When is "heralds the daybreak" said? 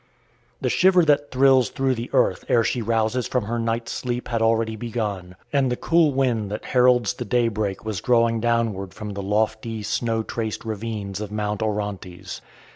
6.65-7.85